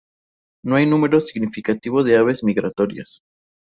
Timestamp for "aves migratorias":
2.17-3.19